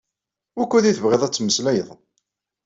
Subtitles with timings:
[0.57, 1.89] Wukkud i tebɣiḍ ad tmeslayeḍ?